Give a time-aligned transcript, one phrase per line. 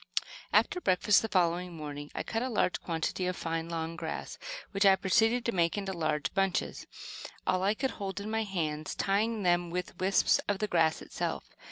[0.31, 4.39] * After breakfast the following morning, I cut a large quantity of fine, long grass,
[4.71, 6.87] which I proceeded to make into large bunches,
[7.45, 11.43] all I could hold in my hands, tieing them with wisps of the grass itself.